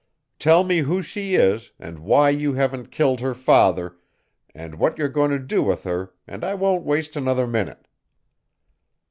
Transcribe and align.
Tell 0.39 0.63
me 0.63 0.79
who 0.79 1.03
she 1.03 1.35
is, 1.35 1.73
and 1.79 1.99
why 1.99 2.31
you 2.31 2.53
haven't 2.53 2.89
killed 2.89 3.19
her 3.19 3.35
father, 3.35 3.97
and 4.55 4.79
what 4.79 4.97
you're 4.97 5.07
going 5.07 5.29
to 5.29 5.37
do 5.37 5.61
with 5.61 5.83
her 5.83 6.11
and 6.25 6.43
I 6.43 6.55
won't 6.55 6.83
waste 6.83 7.15
another 7.15 7.45
minute." 7.45 7.85